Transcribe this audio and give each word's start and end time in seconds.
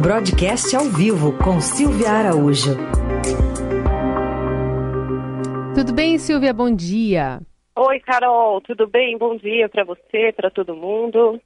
Broadcast 0.00 0.74
ao 0.74 0.84
vivo 0.84 1.36
com 1.36 1.60
Silvia 1.60 2.10
Araújo. 2.10 2.74
Tudo 5.74 5.92
bem, 5.92 6.16
Silvia? 6.16 6.54
Bom 6.54 6.74
dia. 6.74 7.38
Oi, 7.76 8.00
Carol, 8.00 8.62
tudo 8.62 8.86
bem? 8.88 9.18
Bom 9.18 9.36
dia 9.36 9.68
para 9.68 9.84
você, 9.84 10.32
para 10.34 10.50
todo 10.50 10.74
mundo. 10.74 11.38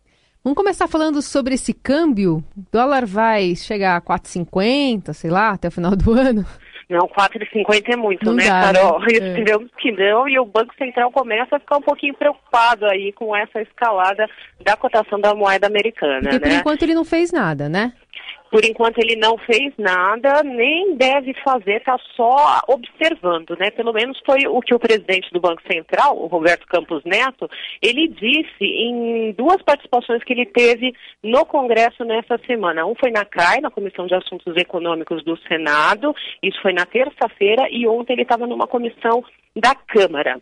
Vamos 0.45 0.57
começar 0.57 0.87
falando 0.87 1.21
sobre 1.21 1.55
esse 1.55 1.75
câmbio. 1.75 2.45
O 2.57 2.65
dólar 2.71 3.05
vai 3.05 3.57
chegar 3.57 3.97
a 3.97 4.01
4,50, 4.01 5.13
sei 5.13 5.31
lá, 5.31 5.51
até 5.51 5.67
o 5.67 5.73
final 5.73 5.97
do 5.97 6.13
ano? 6.15 6.47
Não, 6.89 7.09
4,50 7.09 7.93
é 7.93 7.97
muito, 7.97 8.25
não 8.25 8.35
né, 8.35 8.45
dá, 8.45 8.73
Carol? 8.73 9.01
Né? 9.01 9.07
Esperamos 9.11 9.71
é. 9.73 9.75
que 9.83 9.91
não, 9.91 10.29
e 10.29 10.39
o 10.39 10.45
Banco 10.45 10.73
Central 10.77 11.11
começa 11.11 11.57
a 11.57 11.59
ficar 11.59 11.79
um 11.79 11.83
pouquinho 11.83 12.15
preocupado 12.15 12.87
aí 12.87 13.13
com 13.15 13.35
essa 13.35 13.61
escalada 13.63 14.29
da 14.61 14.77
cotação 14.77 15.19
da 15.19 15.35
moeda 15.35 15.67
americana, 15.67 16.31
Porque, 16.31 16.39
né? 16.39 16.41
por 16.41 16.61
enquanto 16.61 16.83
ele 16.85 16.95
não 16.95 17.05
fez 17.05 17.33
nada, 17.33 17.69
né? 17.69 17.93
Por 18.55 18.65
enquanto 18.65 18.99
ele 18.99 19.17
não 19.17 19.37
fez 19.37 19.75
nada, 19.77 20.45
nem 20.45 20.95
deve 20.95 21.35
fazer, 21.43 21.79
está 21.79 21.99
só 22.15 22.61
observando, 22.69 23.57
né? 23.59 23.69
Pelo 23.73 23.93
menos 23.93 24.17
foi 24.25 24.47
o 24.47 24.61
que 24.61 24.73
o 24.73 24.79
presidente 24.79 25.29
do 25.33 25.41
Banco 25.41 25.61
Central, 25.69 26.17
o 26.17 26.29
Roberto 26.29 26.65
Campos 26.69 27.03
Neto, 27.05 27.51
ele 27.83 28.07
disse 28.07 28.63
em 28.63 29.33
duas 29.33 29.61
participações 29.61 30.23
que 30.23 30.33
ele 30.33 30.47
teve 30.47 30.95
no 31.21 31.45
Congresso 31.45 32.05
nessa 32.05 32.39
semana. 32.47 32.87
Um 32.87 32.95
foi 32.95 33.11
na 33.11 33.25
CAI, 33.25 33.61
na 33.61 33.73
Comissão 33.73 34.07
de 34.07 34.15
Assuntos 34.15 34.57
Econômicos 34.57 35.25
do 35.25 35.37
Senado, 35.49 36.15
isso 36.41 36.63
foi 36.63 36.73
na 36.73 36.87
terça-feira, 36.87 37.67
e 37.69 37.89
ontem 37.89 38.13
ele 38.13 38.23
estava 38.23 38.47
numa 38.47 38.69
comissão 38.69 39.25
da 39.57 39.75
Câmara. 39.75 40.41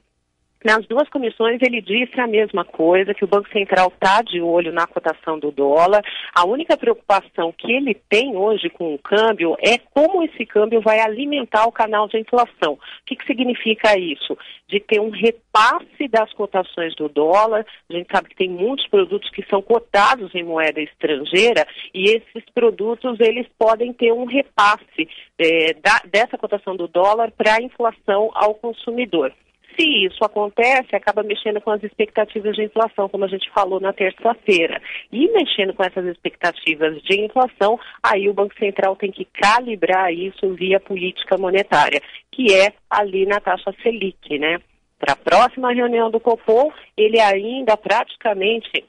Nas 0.64 0.86
duas 0.86 1.08
comissões 1.08 1.60
ele 1.60 1.80
disse 1.80 2.20
a 2.20 2.26
mesma 2.26 2.64
coisa, 2.64 3.12
que 3.12 3.24
o 3.24 3.28
Banco 3.28 3.50
Central 3.50 3.88
está 3.92 4.22
de 4.22 4.40
olho 4.40 4.72
na 4.72 4.86
cotação 4.86 5.36
do 5.38 5.50
dólar. 5.50 6.04
A 6.32 6.46
única 6.46 6.76
preocupação 6.76 7.52
que 7.52 7.72
ele 7.72 7.94
tem 8.08 8.36
hoje 8.36 8.70
com 8.70 8.94
o 8.94 8.98
câmbio 8.98 9.56
é 9.60 9.76
como 9.78 10.22
esse 10.22 10.46
câmbio 10.46 10.80
vai 10.80 11.00
alimentar 11.00 11.66
o 11.66 11.72
canal 11.72 12.06
de 12.06 12.18
inflação. 12.18 12.74
O 12.74 12.78
que, 13.04 13.16
que 13.16 13.26
significa 13.26 13.98
isso? 13.98 14.38
De 14.68 14.78
ter 14.78 15.00
um 15.00 15.10
repasse 15.10 16.06
das 16.08 16.32
cotações 16.32 16.94
do 16.94 17.08
dólar. 17.08 17.66
A 17.90 17.92
gente 17.92 18.08
sabe 18.12 18.28
que 18.28 18.36
tem 18.36 18.48
muitos 18.48 18.86
produtos 18.86 19.30
que 19.30 19.44
são 19.48 19.60
cotados 19.60 20.32
em 20.32 20.44
moeda 20.44 20.80
estrangeira 20.80 21.66
e 21.92 22.04
esses 22.04 22.44
produtos 22.54 23.18
eles 23.18 23.46
podem 23.58 23.92
ter 23.92 24.12
um 24.12 24.26
repasse 24.26 25.08
é, 25.38 25.74
da, 25.74 26.02
dessa 26.06 26.38
cotação 26.38 26.76
do 26.76 26.86
dólar 26.86 27.32
para 27.32 27.56
a 27.56 27.62
inflação 27.62 28.30
ao 28.32 28.54
consumidor. 28.54 29.32
Se 29.76 30.06
isso 30.06 30.24
acontece, 30.24 30.94
acaba 30.94 31.22
mexendo 31.22 31.60
com 31.60 31.70
as 31.70 31.82
expectativas 31.82 32.54
de 32.54 32.64
inflação, 32.64 33.08
como 33.08 33.24
a 33.24 33.28
gente 33.28 33.50
falou 33.50 33.80
na 33.80 33.92
terça-feira. 33.92 34.80
E 35.10 35.28
mexendo 35.28 35.72
com 35.72 35.82
essas 35.82 36.04
expectativas 36.06 37.00
de 37.02 37.20
inflação, 37.20 37.78
aí 38.02 38.28
o 38.28 38.34
Banco 38.34 38.54
Central 38.58 38.96
tem 38.96 39.10
que 39.10 39.24
calibrar 39.24 40.12
isso 40.12 40.54
via 40.54 40.80
política 40.80 41.38
monetária, 41.38 42.02
que 42.30 42.52
é 42.52 42.72
ali 42.90 43.24
na 43.26 43.40
taxa 43.40 43.74
Selic, 43.82 44.38
né? 44.38 44.58
Para 44.98 45.14
a 45.14 45.16
próxima 45.16 45.72
reunião 45.72 46.10
do 46.10 46.20
Copom, 46.20 46.70
ele 46.96 47.18
ainda 47.18 47.76
praticamente 47.76 48.84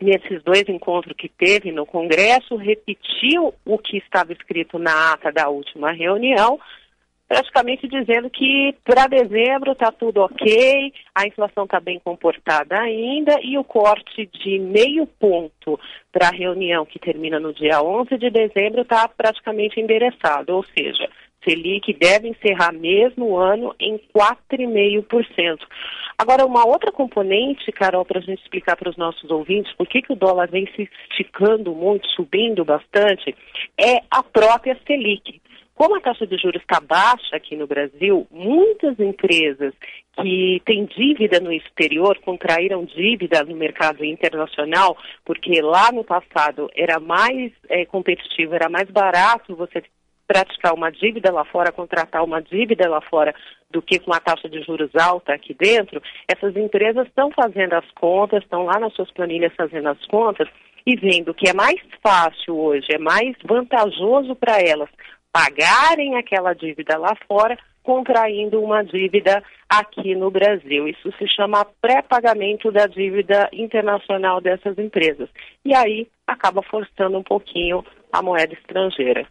nesses 0.00 0.42
dois 0.42 0.64
encontros 0.68 1.16
que 1.16 1.28
teve 1.28 1.72
no 1.72 1.84
Congresso, 1.84 2.56
repetiu 2.56 3.52
o 3.64 3.78
que 3.78 3.98
estava 3.98 4.32
escrito 4.32 4.78
na 4.78 5.12
ata 5.12 5.32
da 5.32 5.48
última 5.48 5.90
reunião, 5.92 6.58
praticamente 7.28 7.86
dizendo 7.86 8.30
que 8.30 8.74
para 8.84 9.06
dezembro 9.06 9.72
está 9.72 9.92
tudo 9.92 10.22
ok, 10.22 10.92
a 11.14 11.26
inflação 11.26 11.64
está 11.64 11.78
bem 11.78 12.00
comportada 12.02 12.80
ainda 12.80 13.38
e 13.42 13.58
o 13.58 13.64
corte 13.64 14.26
de 14.26 14.58
meio 14.58 15.06
ponto 15.06 15.78
para 16.10 16.28
a 16.28 16.32
reunião 16.32 16.86
que 16.86 16.98
termina 16.98 17.38
no 17.38 17.52
dia 17.52 17.82
11 17.82 18.16
de 18.16 18.30
dezembro 18.30 18.80
está 18.80 19.06
praticamente 19.06 19.78
endereçado, 19.78 20.56
ou 20.56 20.64
seja, 20.64 21.08
Selic 21.44 21.92
deve 21.94 22.28
encerrar 22.28 22.72
mesmo 22.72 23.26
o 23.26 23.38
ano 23.38 23.74
em 23.78 23.98
4,5%. 24.14 25.58
Agora, 26.16 26.44
uma 26.44 26.66
outra 26.66 26.90
componente, 26.90 27.70
Carol, 27.70 28.04
para 28.04 28.18
a 28.18 28.22
gente 28.22 28.42
explicar 28.42 28.76
para 28.76 28.90
os 28.90 28.96
nossos 28.96 29.30
ouvintes 29.30 29.72
por 29.74 29.86
que, 29.86 30.02
que 30.02 30.12
o 30.12 30.16
dólar 30.16 30.50
vem 30.50 30.66
se 30.74 30.90
esticando 31.10 31.72
muito, 31.74 32.08
subindo 32.08 32.64
bastante, 32.64 33.36
é 33.78 34.02
a 34.10 34.22
própria 34.22 34.76
Selic. 34.86 35.40
Como 35.78 35.94
a 35.94 36.00
taxa 36.00 36.26
de 36.26 36.36
juros 36.36 36.60
está 36.60 36.80
baixa 36.80 37.36
aqui 37.36 37.54
no 37.54 37.68
Brasil, 37.68 38.26
muitas 38.32 38.98
empresas 38.98 39.72
que 40.20 40.60
têm 40.64 40.86
dívida 40.86 41.38
no 41.38 41.52
exterior 41.52 42.18
contraíram 42.18 42.84
dívida 42.84 43.44
no 43.44 43.54
mercado 43.54 44.04
internacional, 44.04 44.98
porque 45.24 45.62
lá 45.62 45.92
no 45.92 46.02
passado 46.02 46.68
era 46.74 46.98
mais 46.98 47.52
é, 47.68 47.86
competitivo, 47.86 48.56
era 48.56 48.68
mais 48.68 48.90
barato 48.90 49.54
você 49.54 49.84
praticar 50.26 50.74
uma 50.74 50.90
dívida 50.90 51.32
lá 51.32 51.44
fora, 51.44 51.70
contratar 51.70 52.24
uma 52.24 52.42
dívida 52.42 52.88
lá 52.88 53.00
fora, 53.00 53.32
do 53.70 53.80
que 53.80 54.00
com 54.00 54.10
uma 54.10 54.20
taxa 54.20 54.48
de 54.48 54.60
juros 54.62 54.90
alta 54.96 55.32
aqui 55.32 55.54
dentro, 55.54 56.02
essas 56.26 56.56
empresas 56.56 57.06
estão 57.06 57.30
fazendo 57.30 57.74
as 57.74 57.88
contas, 57.92 58.42
estão 58.42 58.64
lá 58.64 58.80
nas 58.80 58.92
suas 58.94 59.12
planilhas 59.12 59.54
fazendo 59.56 59.90
as 59.90 60.06
contas 60.06 60.48
e 60.84 60.96
vendo 60.96 61.34
que 61.34 61.48
é 61.48 61.52
mais 61.52 61.78
fácil 62.02 62.58
hoje, 62.58 62.88
é 62.90 62.98
mais 62.98 63.36
vantajoso 63.44 64.34
para 64.34 64.58
elas 64.60 64.88
pagarem 65.32 66.16
aquela 66.16 66.52
dívida 66.52 66.96
lá 66.98 67.14
fora, 67.26 67.56
contraindo 67.82 68.60
uma 68.62 68.82
dívida 68.82 69.42
aqui 69.68 70.14
no 70.14 70.30
Brasil. 70.30 70.86
Isso 70.88 71.10
se 71.18 71.26
chama 71.28 71.66
pré-pagamento 71.80 72.70
da 72.70 72.86
dívida 72.86 73.48
internacional 73.52 74.40
dessas 74.40 74.76
empresas. 74.78 75.28
E 75.64 75.74
aí 75.74 76.08
acaba 76.26 76.62
forçando 76.62 77.16
um 77.16 77.22
pouquinho 77.22 77.84
a 78.12 78.22
moeda 78.22 78.52
estrangeira. 78.54 79.26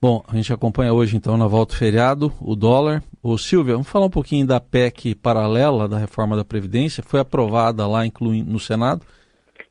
Bom, 0.00 0.22
a 0.28 0.36
gente 0.36 0.52
acompanha 0.52 0.92
hoje 0.92 1.16
então 1.16 1.38
na 1.38 1.46
volta 1.46 1.74
feriado 1.74 2.30
o 2.38 2.54
dólar. 2.54 3.02
O 3.22 3.38
Silvia, 3.38 3.72
vamos 3.72 3.88
falar 3.88 4.04
um 4.04 4.10
pouquinho 4.10 4.46
da 4.46 4.60
PEC 4.60 5.14
paralela 5.14 5.88
da 5.88 5.96
reforma 5.96 6.36
da 6.36 6.44
Previdência. 6.44 7.02
Foi 7.02 7.20
aprovada 7.20 7.86
lá 7.86 8.04
incluindo, 8.04 8.52
no 8.52 8.60
Senado, 8.60 9.06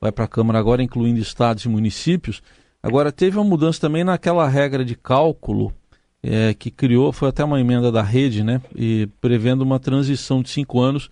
vai 0.02 0.12
para 0.12 0.26
a 0.26 0.28
Câmara 0.28 0.58
agora, 0.58 0.82
incluindo 0.82 1.20
estados 1.20 1.66
e 1.66 1.70
municípios. 1.70 2.42
Agora, 2.84 3.12
teve 3.14 3.38
uma 3.38 3.46
mudança 3.46 3.80
também 3.80 4.04
naquela 4.04 4.48
regra 4.48 4.84
de 4.84 4.94
cálculo 4.94 5.74
é, 6.22 6.54
que 6.54 6.70
criou, 6.70 7.14
foi 7.14 7.30
até 7.30 7.44
uma 7.44 7.60
emenda 7.60 7.90
da 7.92 8.02
rede, 8.02 8.44
né? 8.44 8.62
E 8.76 9.08
prevendo 9.22 9.62
uma 9.62 9.80
transição 9.80 10.42
de 10.42 10.50
cinco 10.50 10.82
anos 10.82 11.10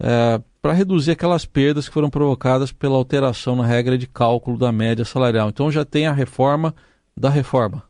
é, 0.00 0.40
para 0.60 0.72
reduzir 0.72 1.10
aquelas 1.10 1.44
perdas 1.44 1.86
que 1.88 1.94
foram 1.94 2.08
provocadas 2.08 2.72
pela 2.72 2.96
alteração 2.96 3.54
na 3.54 3.66
regra 3.66 3.98
de 3.98 4.06
cálculo 4.06 4.56
da 4.56 4.72
média 4.72 5.04
salarial. 5.04 5.48
Então 5.48 5.70
já 5.70 5.84
tem 5.84 6.06
a 6.06 6.12
reforma 6.12 6.74
da 7.16 7.28
reforma. 7.28 7.82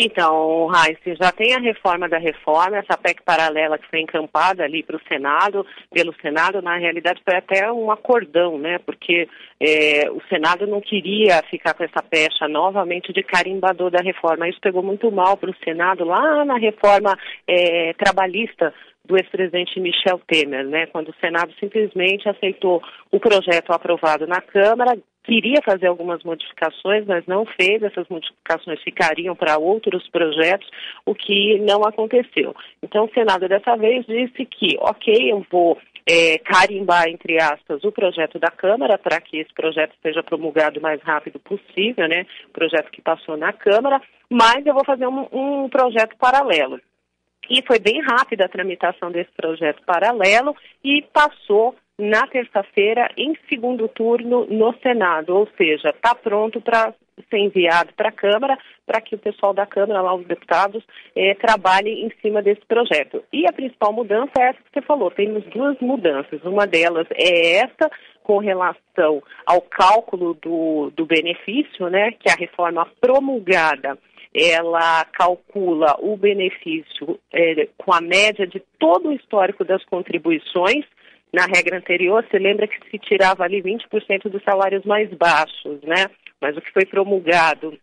Então, 0.00 0.66
Raíssa, 0.66 1.16
já 1.20 1.32
tem 1.32 1.54
a 1.54 1.58
reforma 1.58 2.08
da 2.08 2.18
reforma, 2.18 2.78
essa 2.78 2.96
PEC 2.96 3.20
paralela 3.24 3.76
que 3.76 3.88
foi 3.90 4.00
encampada 4.00 4.62
ali 4.62 4.84
para 4.84 4.96
o 4.96 5.00
Senado, 5.08 5.66
pelo 5.92 6.14
Senado, 6.22 6.62
na 6.62 6.76
realidade 6.76 7.20
foi 7.24 7.36
até 7.36 7.72
um 7.72 7.90
acordão, 7.90 8.56
né? 8.58 8.78
Porque 8.78 9.28
é, 9.58 10.08
o 10.08 10.22
Senado 10.28 10.68
não 10.68 10.80
queria 10.80 11.42
ficar 11.50 11.74
com 11.74 11.82
essa 11.82 12.00
pecha 12.00 12.46
novamente 12.46 13.12
de 13.12 13.24
carimbador 13.24 13.90
da 13.90 14.00
reforma. 14.00 14.48
Isso 14.48 14.60
pegou 14.60 14.84
muito 14.84 15.10
mal 15.10 15.36
para 15.36 15.50
o 15.50 15.56
Senado 15.64 16.04
lá 16.04 16.44
na 16.44 16.58
reforma 16.58 17.18
é, 17.44 17.92
trabalhista 17.94 18.72
do 19.04 19.16
ex-presidente 19.16 19.80
Michel 19.80 20.20
Temer, 20.28 20.64
né? 20.64 20.86
Quando 20.86 21.08
o 21.08 21.14
Senado 21.20 21.52
simplesmente 21.58 22.28
aceitou 22.28 22.80
o 23.10 23.18
projeto 23.18 23.72
aprovado 23.72 24.26
na 24.26 24.40
Câmara, 24.40 24.96
queria 25.28 25.60
fazer 25.62 25.86
algumas 25.86 26.22
modificações, 26.24 27.04
mas 27.06 27.26
não 27.26 27.44
fez, 27.44 27.82
essas 27.82 28.08
modificações 28.08 28.82
ficariam 28.82 29.36
para 29.36 29.58
outros 29.58 30.08
projetos, 30.08 30.66
o 31.04 31.14
que 31.14 31.58
não 31.58 31.82
aconteceu. 31.84 32.56
Então 32.82 33.04
o 33.04 33.12
Senado 33.12 33.46
dessa 33.46 33.76
vez 33.76 34.06
disse 34.06 34.46
que, 34.46 34.78
ok, 34.80 35.30
eu 35.30 35.46
vou 35.50 35.78
é, 36.08 36.38
carimbar, 36.38 37.08
entre 37.08 37.36
aspas, 37.40 37.84
o 37.84 37.92
projeto 37.92 38.38
da 38.38 38.50
Câmara 38.50 38.96
para 38.96 39.20
que 39.20 39.36
esse 39.36 39.52
projeto 39.52 39.92
seja 40.02 40.22
promulgado 40.22 40.80
o 40.80 40.82
mais 40.82 41.02
rápido 41.02 41.38
possível, 41.38 42.08
né? 42.08 42.24
Projeto 42.50 42.90
que 42.90 43.02
passou 43.02 43.36
na 43.36 43.52
Câmara, 43.52 44.00
mas 44.30 44.64
eu 44.64 44.72
vou 44.72 44.84
fazer 44.86 45.06
um, 45.06 45.28
um 45.30 45.68
projeto 45.68 46.16
paralelo. 46.16 46.80
E 47.50 47.62
foi 47.66 47.78
bem 47.78 48.00
rápida 48.02 48.46
a 48.46 48.48
tramitação 48.48 49.10
desse 49.10 49.30
projeto 49.36 49.82
paralelo 49.84 50.56
e 50.82 51.02
passou 51.12 51.74
na 51.98 52.26
terça-feira 52.26 53.10
em 53.16 53.34
segundo 53.48 53.88
turno 53.88 54.46
no 54.46 54.72
Senado, 54.80 55.36
ou 55.36 55.48
seja, 55.56 55.90
está 55.90 56.14
pronto 56.14 56.60
para 56.60 56.94
ser 57.28 57.38
enviado 57.38 57.92
para 57.94 58.10
a 58.10 58.12
Câmara, 58.12 58.56
para 58.86 59.00
que 59.00 59.16
o 59.16 59.18
pessoal 59.18 59.52
da 59.52 59.66
Câmara, 59.66 60.00
lá 60.00 60.14
os 60.14 60.24
deputados, 60.24 60.84
eh, 61.16 61.34
trabalhem 61.34 62.06
em 62.06 62.12
cima 62.22 62.40
desse 62.40 62.64
projeto. 62.66 63.24
E 63.32 63.46
a 63.46 63.52
principal 63.52 63.92
mudança 63.92 64.30
é 64.38 64.50
essa 64.50 64.58
que 64.58 64.70
você 64.72 64.82
falou, 64.82 65.10
temos 65.10 65.44
duas 65.46 65.76
mudanças. 65.80 66.40
Uma 66.44 66.66
delas 66.66 67.08
é 67.14 67.56
essa, 67.56 67.90
com 68.22 68.38
relação 68.38 69.22
ao 69.44 69.60
cálculo 69.62 70.34
do, 70.34 70.92
do 70.94 71.04
benefício, 71.06 71.88
né, 71.88 72.12
que 72.12 72.30
a 72.30 72.36
reforma 72.36 72.86
promulgada 73.00 73.98
ela 74.34 75.04
calcula 75.06 75.96
o 76.00 76.16
benefício 76.16 77.18
é, 77.32 77.66
com 77.76 77.92
a 77.92 78.00
média 78.00 78.46
de 78.46 78.62
todo 78.78 79.08
o 79.08 79.12
histórico 79.12 79.64
das 79.64 79.84
contribuições. 79.84 80.84
Na 81.32 81.44
regra 81.46 81.76
anterior, 81.76 82.24
você 82.24 82.38
lembra 82.38 82.66
que 82.66 82.78
se 82.90 82.98
tirava 82.98 83.44
ali 83.44 83.62
20% 83.62 84.28
dos 84.30 84.42
salários 84.42 84.84
mais 84.84 85.10
baixos, 85.10 85.80
né? 85.82 86.06
Mas 86.40 86.56
o 86.56 86.60
que 86.60 86.72
foi 86.72 86.86
promulgado 86.86 87.78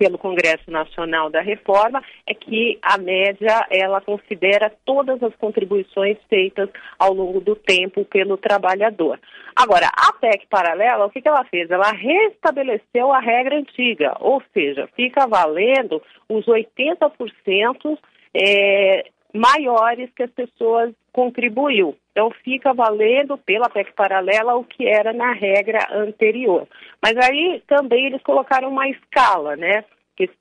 pelo 0.00 0.16
Congresso 0.16 0.70
Nacional 0.70 1.28
da 1.28 1.42
Reforma 1.42 2.02
é 2.26 2.32
que 2.32 2.78
a 2.80 2.96
média 2.96 3.66
ela 3.70 4.00
considera 4.00 4.72
todas 4.86 5.22
as 5.22 5.36
contribuições 5.36 6.16
feitas 6.26 6.70
ao 6.98 7.12
longo 7.12 7.38
do 7.38 7.54
tempo 7.54 8.02
pelo 8.06 8.38
trabalhador. 8.38 9.20
Agora, 9.54 9.90
a 9.94 10.10
PEC 10.14 10.46
paralela, 10.48 11.04
o 11.04 11.10
que, 11.10 11.20
ela 11.22 11.44
fez? 11.44 11.70
Ela 11.70 11.92
restabeleceu 11.92 13.12
a 13.12 13.20
regra 13.20 13.58
antiga, 13.58 14.16
ou 14.20 14.42
seja, 14.54 14.88
fica 14.96 15.26
valendo 15.26 16.00
os 16.30 16.46
80% 16.46 17.98
é, 18.32 19.04
maiores 19.34 20.10
que 20.14 20.22
as 20.22 20.30
pessoas 20.30 20.92
contribuiu. 21.12 21.96
Então 22.12 22.30
fica 22.44 22.72
valendo 22.72 23.38
pela 23.38 23.68
PEC 23.68 23.92
paralela 23.92 24.56
o 24.56 24.64
que 24.64 24.86
era 24.86 25.12
na 25.12 25.32
regra 25.32 25.86
anterior. 25.92 26.66
Mas 27.02 27.16
aí 27.16 27.62
também 27.66 28.06
eles 28.06 28.22
colocaram 28.22 28.68
uma 28.68 28.88
escala, 28.88 29.56
né? 29.56 29.84
Esse 30.18 30.34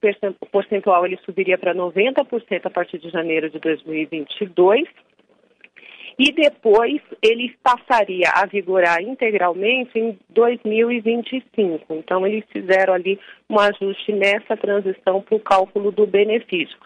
percentual 0.52 1.06
ele 1.06 1.18
subiria 1.24 1.58
para 1.58 1.74
90% 1.74 2.66
a 2.66 2.70
partir 2.70 2.98
de 2.98 3.10
janeiro 3.10 3.50
de 3.50 3.60
2022 3.60 4.90
e 6.19 6.33
depois 6.33 7.01
ele 7.24 7.56
passaria 7.63 8.30
a 8.36 8.45
vigorar 8.45 9.01
integralmente 9.01 9.98
em 9.98 10.19
2025. 10.30 11.95
Então 11.95 12.27
eles 12.27 12.44
fizeram 12.51 12.94
ali 12.94 13.18
um 13.50 13.57
ajuste 13.57 14.12
nessa 14.12 14.57
transição 14.57 15.21
para 15.21 15.38
o 15.38 15.39
cálculo 15.39 15.94
do 15.94 16.06
benefício. 16.06 16.77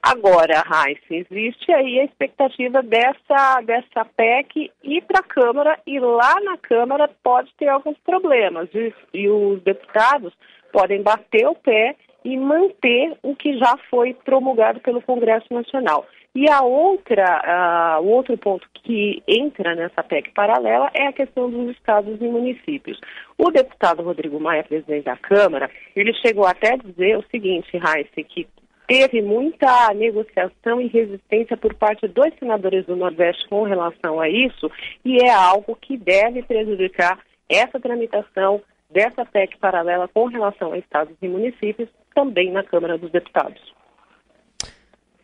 Agora, 0.00 0.62
Raíssa, 0.64 1.00
existe 1.10 1.72
aí 1.72 1.98
a 1.98 2.04
expectativa 2.04 2.80
dessa, 2.80 3.60
dessa 3.62 4.04
PEC 4.16 4.70
ir 4.84 5.02
para 5.02 5.18
a 5.18 5.24
Câmara 5.24 5.80
e 5.84 5.98
lá 5.98 6.40
na 6.44 6.56
Câmara 6.56 7.10
pode 7.24 7.52
ter 7.58 7.68
alguns 7.68 7.98
problemas 7.98 8.68
e, 8.72 8.94
e 9.12 9.28
os 9.28 9.60
deputados 9.64 10.32
podem 10.72 11.02
bater 11.02 11.48
o 11.48 11.56
pé 11.56 11.96
e 12.24 12.36
manter 12.36 13.16
o 13.22 13.34
que 13.34 13.58
já 13.58 13.76
foi 13.90 14.14
promulgado 14.14 14.78
pelo 14.80 15.02
Congresso 15.02 15.46
Nacional. 15.52 16.06
E 16.36 16.50
a 16.50 16.60
outra, 16.60 17.98
uh, 17.98 18.02
o 18.02 18.10
outro 18.10 18.36
ponto 18.36 18.68
que 18.74 19.22
entra 19.26 19.74
nessa 19.74 20.02
PEC 20.02 20.32
paralela 20.32 20.90
é 20.92 21.06
a 21.06 21.12
questão 21.12 21.48
dos 21.48 21.70
estados 21.70 22.20
e 22.20 22.24
municípios. 22.24 23.00
O 23.38 23.50
deputado 23.50 24.02
Rodrigo 24.02 24.38
Maia, 24.38 24.62
presidente 24.62 25.06
da 25.06 25.16
Câmara, 25.16 25.70
ele 25.96 26.12
chegou 26.12 26.44
até 26.44 26.74
a 26.74 26.76
dizer 26.76 27.16
o 27.16 27.24
seguinte, 27.30 27.78
Raíssa, 27.78 28.22
que 28.22 28.46
teve 28.86 29.22
muita 29.22 29.94
negociação 29.94 30.78
e 30.78 30.88
resistência 30.88 31.56
por 31.56 31.72
parte 31.72 32.06
dos 32.06 32.28
senadores 32.38 32.84
do 32.84 32.96
Nordeste 32.96 33.48
com 33.48 33.62
relação 33.62 34.20
a 34.20 34.28
isso, 34.28 34.70
e 35.06 35.16
é 35.24 35.32
algo 35.32 35.74
que 35.80 35.96
deve 35.96 36.42
prejudicar 36.42 37.18
essa 37.48 37.80
tramitação 37.80 38.60
dessa 38.90 39.24
PEC 39.24 39.56
paralela 39.56 40.06
com 40.08 40.26
relação 40.26 40.74
a 40.74 40.78
estados 40.78 41.16
e 41.22 41.28
municípios, 41.28 41.88
também 42.14 42.52
na 42.52 42.62
Câmara 42.62 42.98
dos 42.98 43.10
Deputados. 43.10 43.75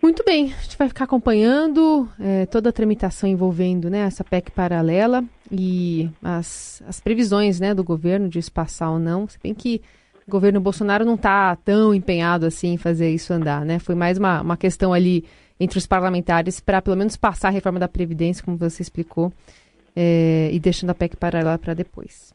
Muito 0.03 0.25
bem, 0.25 0.53
a 0.53 0.63
gente 0.63 0.77
vai 0.77 0.89
ficar 0.89 1.05
acompanhando 1.05 2.09
é, 2.19 2.45
toda 2.47 2.71
a 2.71 2.73
tramitação 2.73 3.29
envolvendo 3.29 3.89
né, 3.89 4.01
essa 4.01 4.25
PEC 4.25 4.51
paralela 4.51 5.23
e 5.49 6.11
as, 6.21 6.83
as 6.89 6.99
previsões 6.99 7.61
né, 7.61 7.73
do 7.73 7.85
governo 7.85 8.29
de 8.29 8.41
passar 8.51 8.91
ou 8.91 8.99
não, 8.99 9.29
se 9.29 9.39
bem 9.41 9.55
que 9.55 9.81
o 10.27 10.31
governo 10.31 10.61
Bolsonaro 10.61 11.05
não 11.05 11.15
está 11.15 11.55
tão 11.55 11.95
empenhado 11.95 12.47
assim 12.47 12.73
em 12.73 12.77
fazer 12.77 13.11
isso 13.11 13.33
andar, 13.33 13.65
né? 13.65 13.79
Foi 13.79 13.95
mais 13.95 14.19
uma, 14.19 14.41
uma 14.41 14.57
questão 14.57 14.93
ali 14.93 15.25
entre 15.59 15.79
os 15.79 15.87
parlamentares 15.87 16.59
para 16.59 16.83
pelo 16.83 16.97
menos 16.97 17.17
passar 17.17 17.49
a 17.49 17.53
reforma 17.53 17.79
da 17.79 17.87
Previdência, 17.87 18.45
como 18.45 18.57
você 18.57 18.83
explicou, 18.83 19.33
é, 19.95 20.49
e 20.53 20.59
deixando 20.59 20.91
a 20.91 20.95
PEC 20.95 21.17
paralela 21.17 21.59
para 21.59 21.75
depois. 21.75 22.35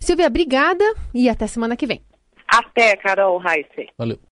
Silvia, 0.00 0.26
obrigada 0.26 0.84
e 1.14 1.28
até 1.28 1.46
semana 1.46 1.76
que 1.76 1.86
vem. 1.86 2.02
Até, 2.48 2.96
Carol 2.96 3.40
Heiser. 3.40 3.90
Valeu. 3.96 4.18